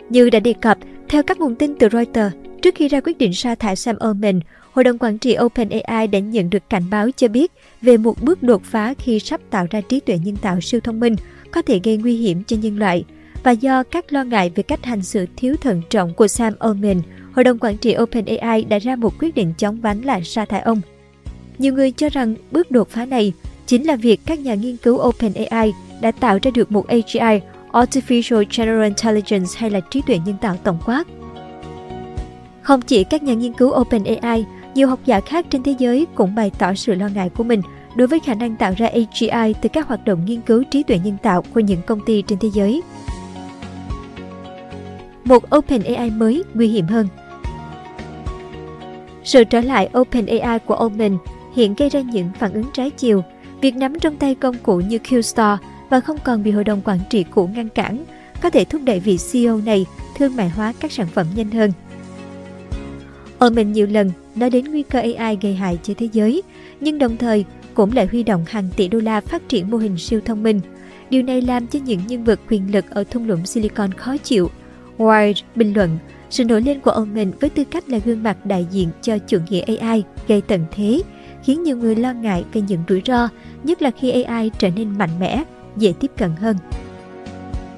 Như 0.10 0.30
đã 0.30 0.40
đề 0.40 0.54
cập, 0.54 0.78
theo 1.10 1.24
các 1.24 1.40
nguồn 1.40 1.56
tin 1.56 1.76
từ 1.76 1.90
Reuters, 1.92 2.36
trước 2.62 2.76
khi 2.76 2.88
ra 2.88 3.00
quyết 3.00 3.18
định 3.18 3.34
sa 3.34 3.56
thải 3.56 3.76
Sam 3.76 3.96
Altman, 4.00 4.40
Hội 4.74 4.84
đồng 4.84 4.98
quản 4.98 5.18
trị 5.18 5.38
OpenAI 5.40 6.08
đã 6.08 6.20
nhận 6.20 6.50
được 6.50 6.70
cảnh 6.70 6.84
báo 6.90 7.12
cho 7.12 7.28
biết 7.28 7.52
về 7.82 7.98
một 7.98 8.24
bước 8.24 8.44
đột 8.44 8.64
phá 8.64 8.94
khi 8.98 9.20
sắp 9.20 9.42
tạo 9.50 9.68
ra 9.70 9.82
trí 9.82 10.00
tuệ 10.00 10.18
nhân 10.24 10.36
tạo 10.36 10.62
siêu 10.62 10.82
thông 10.82 11.00
minh 11.00 11.16
có 11.54 11.62
thể 11.62 11.80
gây 11.84 11.98
nguy 11.98 12.18
hiểm 12.18 12.44
cho 12.44 12.58
nhân 12.58 12.80
loại. 12.80 13.04
Và 13.44 13.52
do 13.52 13.84
các 13.84 14.14
lo 14.14 14.24
ngại 14.24 14.52
về 14.56 14.64
cách 14.64 14.86
hành 14.86 15.02
xử 15.02 15.26
thiếu 15.36 15.56
thận 15.62 15.82
trọng 15.90 16.14
của 16.14 16.28
Sam 16.28 16.54
Altman, 16.60 17.02
Hội 17.34 17.44
đồng 17.44 17.58
quản 17.60 17.78
trị 17.78 17.96
OpenAI 17.98 18.64
đã 18.64 18.80
ra 18.80 18.96
một 18.96 19.14
quyết 19.20 19.36
định 19.36 19.54
chóng 19.58 19.82
vánh 19.82 20.06
là 20.06 20.22
sa 20.24 20.46
thải 20.46 20.62
ông. 20.62 20.82
Nhiều 21.58 21.74
người 21.74 21.92
cho 21.92 22.10
rằng 22.10 22.36
bước 22.52 22.72
đột 22.72 22.90
phá 22.90 23.06
này 23.06 23.34
chính 23.66 23.88
là 23.88 23.96
việc 23.96 24.20
các 24.26 24.40
nhà 24.40 24.54
nghiên 24.56 24.78
cứu 24.78 25.08
OpenAI 25.08 25.74
đã 26.02 26.12
tạo 26.12 26.40
ra 26.42 26.52
được 26.52 26.72
một 26.72 26.88
AGI 26.88 27.40
Artificial 27.72 28.44
General 28.58 28.84
Intelligence 28.84 29.52
hay 29.58 29.70
là 29.70 29.80
trí 29.80 30.02
tuệ 30.02 30.20
nhân 30.26 30.36
tạo 30.42 30.58
tổng 30.64 30.80
quát. 30.86 31.08
Không 32.62 32.82
chỉ 32.82 33.04
các 33.04 33.24
nhà 33.24 33.34
nghiên 33.34 33.54
cứu 33.54 33.80
OpenAI, 33.80 34.46
nhiều 34.76 34.88
học 34.88 35.00
giả 35.06 35.20
khác 35.20 35.46
trên 35.50 35.64
thế 35.64 35.76
giới 35.80 36.08
cũng 36.16 36.36
bày 36.36 36.52
tỏ 36.60 36.74
sự 36.74 36.96
lo 36.96 37.08
ngại 37.08 37.30
của 37.30 37.44
mình 37.44 37.62
đối 37.96 38.08
với 38.08 38.20
khả 38.20 38.34
năng 38.34 38.56
tạo 38.56 38.74
ra 38.78 38.88
AGI 38.88 39.54
từ 39.62 39.70
các 39.74 39.88
hoạt 39.88 40.06
động 40.06 40.26
nghiên 40.26 40.42
cứu 40.42 40.64
trí 40.64 40.84
tuệ 40.84 41.00
nhân 41.04 41.18
tạo 41.24 41.44
của 41.54 41.60
những 41.60 41.82
công 41.82 42.00
ty 42.06 42.22
trên 42.22 42.40
thế 42.40 42.50
giới. 42.54 42.82
Một 45.24 45.56
OpenAI 45.56 46.10
mới 46.10 46.44
nguy 46.54 46.68
hiểm 46.68 46.86
hơn 46.86 47.08
Sự 49.24 49.44
trở 49.44 49.62
lại 49.62 49.90
OpenAI 49.98 50.60
của 50.60 50.86
Open 50.86 51.18
hiện 51.56 51.76
gây 51.76 51.90
ra 51.90 52.02
những 52.02 52.30
phản 52.40 52.54
ứng 52.54 52.66
trái 52.74 52.90
chiều. 52.90 53.24
Việc 53.62 53.76
nắm 53.76 54.00
trong 54.00 54.16
tay 54.16 54.36
công 54.36 54.56
cụ 54.64 54.78
như 54.78 54.98
QStar 54.98 55.58
và 55.90 56.00
không 56.00 56.18
còn 56.24 56.44
bị 56.44 56.52
hội 56.52 56.64
đồng 56.64 56.82
quản 56.86 57.00
trị 57.10 57.24
cũ 57.24 57.50
ngăn 57.56 57.70
cản 57.70 58.06
có 58.42 58.50
thể 58.50 58.66
thúc 58.66 58.82
đẩy 58.86 59.00
vị 59.00 59.18
CEO 59.32 59.58
này 59.58 59.86
thương 60.18 60.36
mại 60.36 60.50
hóa 60.50 60.74
các 60.80 60.92
sản 60.92 61.08
phẩm 61.08 61.28
nhanh 61.36 61.52
hơn. 61.52 61.72
Omen 63.40 63.74
nhiều 63.74 63.88
lần 63.88 64.12
nói 64.36 64.50
đến 64.50 64.66
nguy 64.66 64.84
cơ 64.84 65.00
AI 65.00 65.38
gây 65.42 65.54
hại 65.56 65.80
cho 65.84 65.94
thế 65.98 66.10
giới, 66.14 66.42
nhưng 66.80 66.98
đồng 66.98 67.18
thời 67.18 67.46
cũng 67.76 67.94
lại 67.94 68.08
huy 68.12 68.24
động 68.24 68.46
hàng 68.48 68.70
tỷ 68.76 68.88
đô 68.88 69.00
la 69.00 69.22
phát 69.22 69.50
triển 69.50 69.72
mô 69.72 69.78
hình 69.78 69.98
siêu 69.98 70.22
thông 70.26 70.44
minh. 70.44 70.60
Điều 71.10 71.24
này 71.24 71.42
làm 71.42 71.68
cho 71.68 71.80
những 71.80 72.00
nhân 72.08 72.24
vật 72.24 72.40
quyền 72.50 72.72
lực 72.72 72.86
ở 72.90 73.04
thung 73.04 73.28
lũng 73.28 73.46
Silicon 73.46 73.94
khó 73.94 74.18
chịu. 74.18 74.50
Wired 74.98 75.42
bình 75.56 75.74
luận, 75.74 75.98
sự 76.30 76.46
nổi 76.46 76.62
lên 76.62 76.80
của 76.80 76.92
ông 76.92 77.14
mình 77.14 77.32
với 77.40 77.50
tư 77.50 77.64
cách 77.64 77.90
là 77.90 77.98
gương 78.06 78.24
mặt 78.24 78.46
đại 78.46 78.68
diện 78.72 78.90
cho 79.02 79.18
chủ 79.18 79.38
nghĩa 79.50 79.78
AI 79.78 80.04
gây 80.28 80.42
tận 80.42 80.66
thế, 80.72 81.02
khiến 81.44 81.64
nhiều 81.64 81.78
người 81.78 81.96
lo 81.96 82.14
ngại 82.14 82.46
về 82.54 82.62
những 82.62 82.84
rủi 82.90 83.02
ro, 83.06 83.30
nhất 83.64 83.82
là 83.82 83.92
khi 83.92 84.22
AI 84.24 84.52
trở 84.58 84.70
nên 84.70 84.98
mạnh 84.98 85.20
mẽ, 85.20 85.44
dễ 85.78 85.94
tiếp 86.00 86.12
cận 86.18 86.32
hơn. 86.40 86.58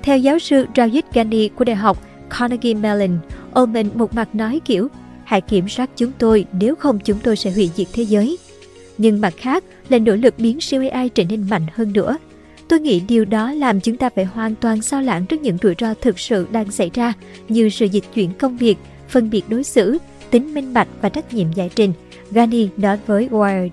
Theo 0.04 0.18
giáo 0.18 0.40
sư 0.40 0.66
Rajit 0.76 1.02
Gandhi 1.14 1.50
của 1.50 1.66
Đại 1.66 1.76
học 1.76 1.98
Carnegie 2.30 2.74
Mellon, 2.74 3.20
Omen 3.54 3.90
một 3.94 4.14
mặt 4.14 4.36
nói 4.36 4.62
kiểu 4.66 4.88
hãy 5.24 5.42
kiểm 5.42 5.70
soát 5.70 5.90
chúng 5.96 6.12
tôi 6.18 6.46
nếu 6.52 6.76
không 6.76 7.00
chúng 7.00 7.18
tôi 7.24 7.36
sẽ 7.36 7.52
hủy 7.52 7.70
diệt 7.76 7.88
thế 7.94 8.04
giới. 8.04 8.38
Nhưng 8.98 9.22
mặt 9.22 9.34
khác 9.38 9.64
là 9.90 9.98
nỗ 9.98 10.16
lực 10.16 10.34
biến 10.38 10.62
siêu 10.62 10.84
AI 10.92 11.10
trở 11.10 11.24
nên 11.24 11.50
mạnh 11.50 11.66
hơn 11.74 11.94
nữa. 11.94 12.18
Tôi 12.68 12.80
nghĩ 12.80 13.00
điều 13.00 13.26
đó 13.26 13.52
làm 13.52 13.82
chúng 13.82 13.98
ta 13.98 14.10
phải 14.16 14.26
hoàn 14.26 14.56
toàn 14.56 14.82
sao 14.82 15.02
lãng 15.02 15.26
trước 15.26 15.42
những 15.42 15.58
rủi 15.64 15.76
ro 15.80 15.94
thực 16.02 16.20
sự 16.20 16.48
đang 16.52 16.72
xảy 16.72 16.92
ra 16.94 17.14
như 17.50 17.70
sự 17.70 17.86
dịch 17.86 18.04
chuyển 18.14 18.34
công 18.34 18.58
việc, 18.58 18.78
phân 19.10 19.30
biệt 19.30 19.44
đối 19.50 19.64
xử, 19.64 19.98
tính 20.32 20.54
minh 20.54 20.74
bạch 20.74 20.88
và 21.02 21.10
trách 21.10 21.34
nhiệm 21.34 21.54
giải 21.54 21.70
trình, 21.76 21.94
gani 22.32 22.68
nói 22.78 22.98
với 23.08 23.30
Wired. 23.32 23.70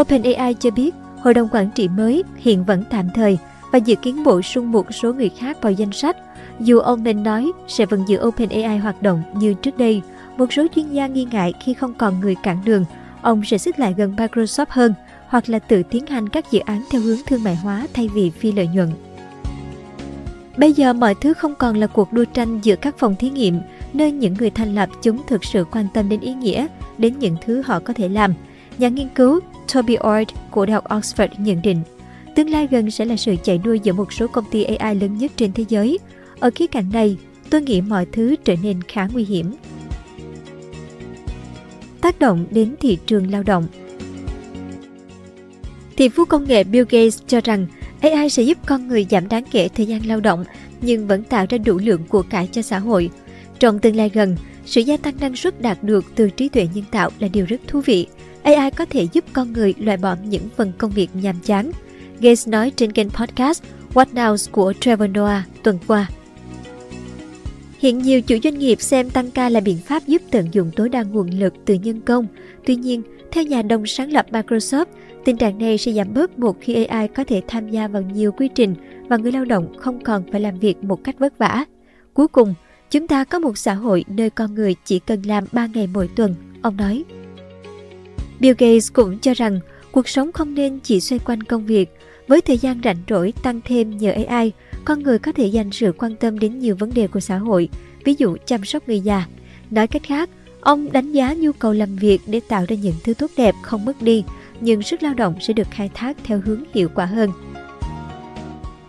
OpenAI 0.00 0.54
cho 0.54 0.70
biết 0.70 0.94
hội 1.18 1.34
đồng 1.34 1.48
quản 1.52 1.70
trị 1.74 1.88
mới 1.88 2.22
hiện 2.36 2.64
vẫn 2.64 2.84
tạm 2.90 3.08
thời 3.14 3.38
và 3.72 3.78
dự 3.78 3.94
kiến 3.94 4.24
bổ 4.24 4.42
sung 4.42 4.72
một 4.72 4.94
số 4.94 5.12
người 5.12 5.30
khác 5.38 5.62
vào 5.62 5.72
danh 5.72 5.92
sách 5.92 6.16
dù 6.60 6.78
ông 6.78 7.02
nên 7.02 7.22
nói 7.22 7.52
sẽ 7.68 7.86
vẫn 7.86 8.04
giữ 8.08 8.18
OpenAI 8.22 8.78
hoạt 8.78 9.02
động 9.02 9.22
như 9.34 9.54
trước 9.54 9.78
đây, 9.78 10.02
một 10.36 10.52
số 10.52 10.66
chuyên 10.74 10.92
gia 10.92 11.06
nghi 11.06 11.26
ngại 11.32 11.52
khi 11.64 11.74
không 11.74 11.94
còn 11.94 12.20
người 12.20 12.34
cản 12.42 12.58
đường, 12.64 12.84
ông 13.24 13.44
sẽ 13.44 13.58
xích 13.58 13.80
lại 13.80 13.94
gần 13.96 14.14
Microsoft 14.16 14.66
hơn 14.68 14.94
hoặc 15.28 15.48
là 15.48 15.58
tự 15.58 15.82
tiến 15.82 16.06
hành 16.06 16.28
các 16.28 16.50
dự 16.50 16.58
án 16.58 16.84
theo 16.90 17.00
hướng 17.00 17.18
thương 17.26 17.44
mại 17.44 17.56
hóa 17.56 17.86
thay 17.94 18.08
vì 18.08 18.30
phi 18.30 18.52
lợi 18.52 18.66
nhuận. 18.66 18.90
Bây 20.56 20.72
giờ 20.72 20.92
mọi 20.92 21.14
thứ 21.14 21.34
không 21.34 21.54
còn 21.54 21.76
là 21.76 21.86
cuộc 21.86 22.12
đua 22.12 22.24
tranh 22.24 22.60
giữa 22.62 22.76
các 22.76 22.98
phòng 22.98 23.16
thí 23.16 23.30
nghiệm, 23.30 23.60
nơi 23.92 24.12
những 24.12 24.34
người 24.34 24.50
thành 24.50 24.74
lập 24.74 24.88
chúng 25.02 25.22
thực 25.26 25.44
sự 25.44 25.64
quan 25.72 25.86
tâm 25.94 26.08
đến 26.08 26.20
ý 26.20 26.34
nghĩa, 26.34 26.66
đến 26.98 27.18
những 27.18 27.36
thứ 27.44 27.62
họ 27.66 27.80
có 27.80 27.92
thể 27.92 28.08
làm. 28.08 28.34
Nhà 28.78 28.88
nghiên 28.88 29.08
cứu 29.08 29.40
Toby 29.74 29.94
Ord 29.94 30.30
của 30.50 30.66
Đại 30.66 30.74
học 30.74 30.84
Oxford 30.88 31.28
nhận 31.38 31.62
định, 31.62 31.80
tương 32.34 32.50
lai 32.50 32.68
gần 32.70 32.90
sẽ 32.90 33.04
là 33.04 33.16
sự 33.16 33.36
chạy 33.44 33.58
đua 33.58 33.74
giữa 33.74 33.92
một 33.92 34.12
số 34.12 34.26
công 34.26 34.44
ty 34.50 34.64
AI 34.64 34.94
lớn 34.94 35.18
nhất 35.18 35.32
trên 35.36 35.52
thế 35.52 35.64
giới, 35.68 35.98
ở 36.40 36.50
khía 36.54 36.66
cạnh 36.66 36.90
này, 36.92 37.16
tôi 37.50 37.62
nghĩ 37.62 37.80
mọi 37.80 38.06
thứ 38.12 38.36
trở 38.44 38.54
nên 38.62 38.82
khá 38.82 39.08
nguy 39.12 39.24
hiểm. 39.24 39.54
Tác 42.04 42.18
động 42.18 42.46
đến 42.50 42.74
thị 42.80 42.98
trường 43.06 43.30
lao 43.30 43.42
động 43.42 43.66
Thị 45.96 46.08
phú 46.08 46.24
công 46.24 46.44
nghệ 46.44 46.64
Bill 46.64 46.84
Gates 46.90 47.22
cho 47.26 47.40
rằng 47.44 47.66
AI 48.00 48.30
sẽ 48.30 48.42
giúp 48.42 48.58
con 48.66 48.88
người 48.88 49.06
giảm 49.10 49.28
đáng 49.28 49.44
kể 49.50 49.68
thời 49.68 49.86
gian 49.86 50.06
lao 50.06 50.20
động 50.20 50.44
nhưng 50.80 51.06
vẫn 51.06 51.24
tạo 51.24 51.46
ra 51.48 51.58
đủ 51.58 51.78
lượng 51.78 52.04
của 52.08 52.22
cải 52.22 52.48
cho 52.52 52.62
xã 52.62 52.78
hội. 52.78 53.10
Trong 53.58 53.78
tương 53.78 53.96
lai 53.96 54.10
gần, 54.14 54.36
sự 54.66 54.80
gia 54.80 54.96
tăng 54.96 55.14
năng 55.20 55.36
suất 55.36 55.62
đạt 55.62 55.82
được 55.82 56.04
từ 56.14 56.30
trí 56.30 56.48
tuệ 56.48 56.68
nhân 56.74 56.84
tạo 56.90 57.10
là 57.18 57.28
điều 57.28 57.46
rất 57.46 57.60
thú 57.66 57.80
vị. 57.80 58.06
AI 58.42 58.70
có 58.70 58.84
thể 58.84 59.06
giúp 59.12 59.24
con 59.32 59.52
người 59.52 59.74
loại 59.78 59.96
bỏ 59.96 60.16
những 60.24 60.48
phần 60.56 60.72
công 60.78 60.90
việc 60.90 61.10
nhàm 61.14 61.36
chán. 61.44 61.70
Gates 62.20 62.48
nói 62.48 62.72
trên 62.76 62.92
kênh 62.92 63.10
podcast 63.10 63.62
What 63.94 64.06
Now 64.14 64.50
của 64.52 64.72
Trevor 64.80 65.10
Noah 65.10 65.42
tuần 65.62 65.78
qua. 65.86 66.08
Hiện 67.84 67.98
nhiều 67.98 68.20
chủ 68.20 68.36
doanh 68.44 68.58
nghiệp 68.58 68.80
xem 68.80 69.10
tăng 69.10 69.30
ca 69.30 69.48
là 69.48 69.60
biện 69.60 69.78
pháp 69.78 70.06
giúp 70.06 70.22
tận 70.30 70.48
dụng 70.52 70.70
tối 70.76 70.88
đa 70.88 71.02
nguồn 71.02 71.30
lực 71.30 71.54
từ 71.64 71.74
nhân 71.74 72.00
công. 72.00 72.26
Tuy 72.66 72.76
nhiên, 72.76 73.02
theo 73.30 73.44
nhà 73.44 73.62
đồng 73.62 73.86
sáng 73.86 74.12
lập 74.12 74.26
Microsoft, 74.30 74.84
tình 75.24 75.36
trạng 75.36 75.58
này 75.58 75.78
sẽ 75.78 75.92
giảm 75.92 76.14
bớt 76.14 76.38
một 76.38 76.56
khi 76.60 76.84
AI 76.84 77.08
có 77.08 77.24
thể 77.24 77.42
tham 77.48 77.68
gia 77.68 77.88
vào 77.88 78.02
nhiều 78.02 78.32
quy 78.32 78.48
trình 78.54 78.74
và 79.08 79.16
người 79.16 79.32
lao 79.32 79.44
động 79.44 79.78
không 79.78 80.04
còn 80.04 80.22
phải 80.32 80.40
làm 80.40 80.58
việc 80.58 80.84
một 80.84 81.04
cách 81.04 81.18
vất 81.18 81.38
vả. 81.38 81.64
Cuối 82.14 82.28
cùng, 82.28 82.54
chúng 82.90 83.06
ta 83.06 83.24
có 83.24 83.38
một 83.38 83.58
xã 83.58 83.74
hội 83.74 84.04
nơi 84.08 84.30
con 84.30 84.54
người 84.54 84.76
chỉ 84.84 84.98
cần 84.98 85.22
làm 85.22 85.44
3 85.52 85.66
ngày 85.66 85.86
mỗi 85.86 86.08
tuần, 86.16 86.34
ông 86.62 86.76
nói. 86.76 87.04
Bill 88.40 88.54
Gates 88.58 88.92
cũng 88.92 89.18
cho 89.18 89.34
rằng 89.34 89.60
cuộc 89.92 90.08
sống 90.08 90.32
không 90.32 90.54
nên 90.54 90.78
chỉ 90.82 91.00
xoay 91.00 91.18
quanh 91.18 91.42
công 91.42 91.66
việc, 91.66 91.90
với 92.28 92.40
thời 92.40 92.58
gian 92.58 92.80
rảnh 92.84 92.98
rỗi 93.08 93.32
tăng 93.42 93.60
thêm 93.64 93.96
nhờ 93.96 94.12
AI, 94.28 94.52
con 94.84 95.02
người 95.02 95.18
có 95.18 95.32
thể 95.32 95.46
dành 95.46 95.70
sự 95.72 95.92
quan 95.98 96.16
tâm 96.16 96.38
đến 96.38 96.58
nhiều 96.58 96.76
vấn 96.76 96.94
đề 96.94 97.06
của 97.06 97.20
xã 97.20 97.36
hội, 97.36 97.68
ví 98.04 98.14
dụ 98.18 98.36
chăm 98.46 98.64
sóc 98.64 98.88
người 98.88 99.00
già. 99.00 99.26
Nói 99.70 99.86
cách 99.86 100.02
khác, 100.02 100.30
ông 100.60 100.92
đánh 100.92 101.12
giá 101.12 101.34
nhu 101.34 101.52
cầu 101.52 101.72
làm 101.72 101.96
việc 101.96 102.20
để 102.26 102.40
tạo 102.48 102.64
ra 102.68 102.76
những 102.76 102.94
thứ 103.04 103.14
tốt 103.14 103.30
đẹp 103.36 103.54
không 103.62 103.84
mất 103.84 104.02
đi, 104.02 104.24
nhưng 104.60 104.82
sức 104.82 105.02
lao 105.02 105.14
động 105.14 105.34
sẽ 105.40 105.52
được 105.52 105.68
khai 105.70 105.90
thác 105.94 106.16
theo 106.24 106.40
hướng 106.44 106.64
hiệu 106.74 106.88
quả 106.94 107.06
hơn. 107.06 107.30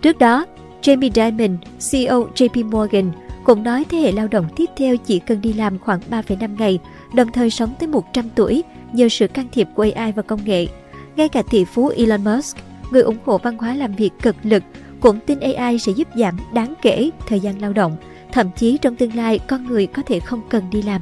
Trước 0.02 0.18
đó, 0.20 0.46
Jamie 0.82 1.12
Dimon, 1.16 1.58
CEO 1.92 2.30
JP 2.36 2.70
Morgan, 2.70 3.12
cũng 3.44 3.64
nói 3.64 3.86
thế 3.90 3.98
hệ 3.98 4.12
lao 4.12 4.28
động 4.28 4.46
tiếp 4.56 4.70
theo 4.78 4.98
chỉ 4.98 5.20
cần 5.20 5.42
đi 5.42 5.54
làm 5.54 5.80
khoảng 5.80 6.00
3,5 6.10 6.56
ngày, 6.58 6.80
đồng 7.16 7.32
thời 7.32 7.50
sống 7.50 7.74
tới 7.80 7.88
100 7.88 8.30
tuổi 8.36 8.64
nhờ 8.94 9.10
sự 9.10 9.28
can 9.28 9.48
thiệp 9.52 9.68
của 9.75 9.88
AI 9.96 10.12
và 10.12 10.22
công 10.22 10.40
nghệ. 10.46 10.68
Ngay 11.16 11.30
cả 11.30 11.42
tỷ 11.42 11.66
phú 11.66 11.88
Elon 11.88 12.24
Musk, 12.24 12.58
người 12.92 13.02
ủng 13.02 13.18
hộ 13.25 13.38
văn 13.38 13.58
hóa 13.58 13.75
làm 13.75 13.96
việc 13.96 14.12
cực 14.22 14.36
lực, 14.44 14.64
cũng 15.00 15.20
tin 15.25 15.40
AI 15.40 15.80
sẽ 15.80 15.92
giúp 15.92 16.08
giảm 16.16 16.38
đáng 16.54 16.74
kể 16.82 17.10
thời 17.28 17.40
gian 17.40 17.62
lao 17.62 17.74
động, 17.74 17.98
thậm 18.32 18.50
chí 18.56 18.78
trong 18.78 18.96
tương 18.96 19.16
lai 19.16 19.40
con 19.48 19.68
người 19.68 19.88
có 19.88 20.02
thể 20.06 20.20
không 20.20 20.42
cần 20.50 20.64
đi 20.72 20.82
làm. 20.82 21.02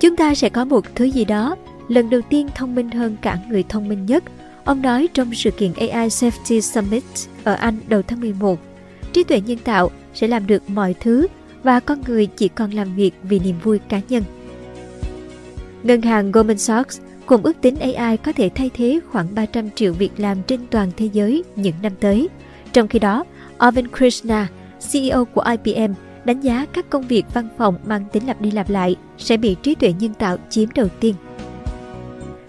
Chúng 0.00 0.16
ta 0.16 0.34
sẽ 0.34 0.48
có 0.48 0.64
một 0.64 0.84
thứ 0.94 1.04
gì 1.04 1.24
đó 1.24 1.56
lần 1.88 2.10
đầu 2.10 2.20
tiên 2.28 2.48
thông 2.54 2.74
minh 2.74 2.90
hơn 2.90 3.16
cả 3.22 3.38
người 3.48 3.64
thông 3.68 3.88
minh 3.88 4.06
nhất. 4.06 4.24
Ông 4.64 4.82
nói 4.82 5.08
trong 5.14 5.34
sự 5.34 5.50
kiện 5.50 5.72
AI 5.74 6.08
Safety 6.08 6.60
Summit 6.60 7.04
ở 7.44 7.54
Anh 7.54 7.76
đầu 7.88 8.02
tháng 8.02 8.20
11. 8.20 8.58
Trí 9.12 9.24
tuệ 9.24 9.40
nhân 9.40 9.58
tạo 9.64 9.90
sẽ 10.14 10.28
làm 10.28 10.46
được 10.46 10.70
mọi 10.70 10.94
thứ 11.00 11.26
và 11.62 11.80
con 11.80 12.02
người 12.06 12.26
chỉ 12.26 12.48
còn 12.48 12.70
làm 12.70 12.94
việc 12.96 13.14
vì 13.22 13.38
niềm 13.38 13.56
vui 13.62 13.78
cá 13.78 14.00
nhân. 14.08 14.22
Ngân 15.82 16.02
hàng 16.02 16.32
Goldman 16.32 16.58
Sachs 16.58 17.00
cùng 17.26 17.42
ước 17.42 17.60
tính 17.60 17.76
AI 17.94 18.16
có 18.16 18.32
thể 18.32 18.50
thay 18.54 18.70
thế 18.74 19.00
khoảng 19.10 19.34
300 19.34 19.70
triệu 19.70 19.92
việc 19.92 20.12
làm 20.16 20.42
trên 20.42 20.60
toàn 20.70 20.90
thế 20.96 21.08
giới 21.12 21.44
những 21.56 21.74
năm 21.82 21.92
tới. 22.00 22.28
Trong 22.72 22.88
khi 22.88 22.98
đó, 22.98 23.24
Arvind 23.58 23.88
Krishna, 23.96 24.48
CEO 24.92 25.24
của 25.24 25.44
IBM, 25.64 25.92
đánh 26.24 26.40
giá 26.40 26.66
các 26.72 26.90
công 26.90 27.06
việc 27.06 27.24
văn 27.34 27.48
phòng 27.58 27.74
mang 27.86 28.04
tính 28.12 28.26
lặp 28.26 28.40
đi 28.40 28.50
lặp 28.50 28.70
lại 28.70 28.96
sẽ 29.18 29.36
bị 29.36 29.56
trí 29.62 29.74
tuệ 29.74 29.92
nhân 29.98 30.14
tạo 30.14 30.36
chiếm 30.50 30.68
đầu 30.74 30.88
tiên. 31.00 31.14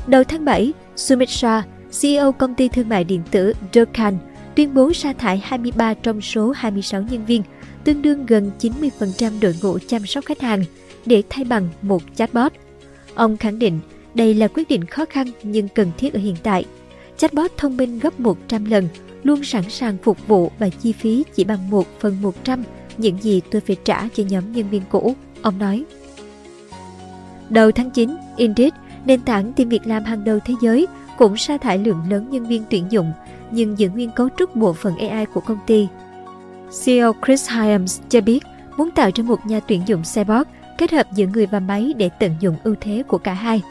Đầu 0.07 0.23
tháng 0.23 0.45
7, 0.45 0.73
Sumit 0.95 1.29
Shah, 1.29 1.65
CEO 2.01 2.31
công 2.31 2.55
ty 2.55 2.67
thương 2.67 2.89
mại 2.89 3.03
điện 3.03 3.21
tử 3.31 3.53
Durkan, 3.73 4.17
tuyên 4.55 4.73
bố 4.73 4.93
sa 4.93 5.13
thải 5.13 5.41
23 5.43 5.93
trong 5.93 6.21
số 6.21 6.51
26 6.51 7.01
nhân 7.01 7.25
viên, 7.25 7.43
tương 7.83 8.01
đương 8.01 8.25
gần 8.25 8.51
90% 8.59 9.31
đội 9.41 9.55
ngũ 9.61 9.77
chăm 9.87 10.05
sóc 10.05 10.25
khách 10.25 10.41
hàng, 10.41 10.63
để 11.05 11.23
thay 11.29 11.45
bằng 11.45 11.69
một 11.81 12.03
chatbot. 12.15 12.51
Ông 13.15 13.37
khẳng 13.37 13.59
định 13.59 13.79
đây 14.15 14.33
là 14.33 14.47
quyết 14.47 14.69
định 14.69 14.85
khó 14.85 15.05
khăn 15.09 15.27
nhưng 15.43 15.67
cần 15.67 15.91
thiết 15.97 16.13
ở 16.13 16.19
hiện 16.19 16.35
tại. 16.43 16.65
Chatbot 17.17 17.51
thông 17.57 17.77
minh 17.77 17.99
gấp 17.99 18.19
100 18.19 18.65
lần, 18.65 18.87
luôn 19.23 19.43
sẵn 19.43 19.69
sàng 19.69 19.97
phục 20.03 20.27
vụ 20.27 20.51
và 20.59 20.69
chi 20.69 20.91
phí 20.91 21.23
chỉ 21.35 21.43
bằng 21.43 21.69
1 21.69 21.87
phần 21.99 22.21
100 22.21 22.63
những 22.97 23.17
gì 23.21 23.41
tôi 23.51 23.61
phải 23.61 23.75
trả 23.85 24.07
cho 24.15 24.23
nhóm 24.29 24.51
nhân 24.51 24.69
viên 24.69 24.81
cũ, 24.89 25.15
ông 25.41 25.59
nói. 25.59 25.83
Đầu 27.49 27.71
tháng 27.71 27.89
9, 27.89 28.15
Indeed, 28.37 28.73
nền 29.05 29.21
tảng 29.21 29.53
tìm 29.53 29.69
việc 29.69 29.87
làm 29.87 30.03
hàng 30.03 30.23
đầu 30.23 30.39
thế 30.45 30.53
giới, 30.61 30.87
cũng 31.17 31.37
sa 31.37 31.57
thải 31.57 31.77
lượng 31.77 32.01
lớn 32.09 32.27
nhân 32.31 32.47
viên 32.47 32.63
tuyển 32.69 32.85
dụng, 32.89 33.11
nhưng 33.51 33.79
giữ 33.79 33.89
nguyên 33.89 34.09
cấu 34.15 34.29
trúc 34.37 34.55
bộ 34.55 34.73
phận 34.73 34.97
AI 34.97 35.25
của 35.25 35.41
công 35.41 35.59
ty. 35.67 35.87
CEO 36.85 37.15
Chris 37.25 37.49
Hyams 37.49 37.99
cho 38.09 38.21
biết 38.21 38.43
muốn 38.77 38.91
tạo 38.91 39.09
ra 39.15 39.23
một 39.23 39.45
nhà 39.45 39.59
tuyển 39.59 39.81
dụng 39.85 40.01
cyborg 40.15 40.49
kết 40.77 40.91
hợp 40.91 41.07
giữa 41.15 41.25
người 41.33 41.45
và 41.45 41.59
máy 41.59 41.93
để 41.97 42.09
tận 42.19 42.35
dụng 42.39 42.55
ưu 42.63 42.75
thế 42.81 43.03
của 43.07 43.17
cả 43.17 43.33
hai. 43.33 43.61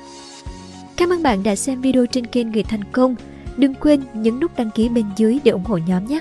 Cảm 0.97 1.13
ơn 1.13 1.23
bạn 1.23 1.43
đã 1.43 1.57
xem 1.57 1.81
video 1.81 2.07
trên 2.07 2.27
kênh 2.27 2.53
Người 2.53 2.63
Thành 2.63 2.85
Công. 2.93 3.15
Đừng 3.57 3.75
quên 3.75 4.01
nhấn 4.15 4.41
nút 4.41 4.57
đăng 4.57 4.71
ký 4.71 4.89
bên 4.89 5.05
dưới 5.17 5.39
để 5.45 5.51
ủng 5.51 5.65
hộ 5.65 5.77
nhóm 5.77 6.07
nhé. 6.07 6.21